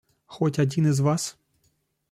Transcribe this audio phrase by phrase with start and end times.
[0.25, 1.37] Хоть один из вас?